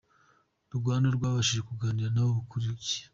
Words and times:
Rwanda 0.77 1.07
twabashije 1.15 1.61
kuganira 1.69 2.09
nabo 2.15 2.33
kuri 2.49 2.67
iki. 2.75 2.99